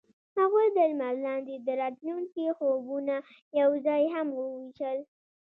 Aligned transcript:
هغوی 0.39 0.67
د 0.75 0.77
لمر 0.89 1.15
لاندې 1.27 1.55
د 1.57 1.69
راتلونکي 1.81 2.45
خوبونه 2.57 3.15
یوځای 3.61 4.03
هم 4.15 4.27
وویشل. 4.39 4.97